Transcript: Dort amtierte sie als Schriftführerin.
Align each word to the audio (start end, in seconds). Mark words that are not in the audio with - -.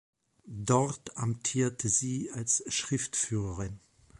Dort 0.47 1.15
amtierte 1.15 1.87
sie 1.87 2.31
als 2.31 2.63
Schriftführerin. 2.73 3.79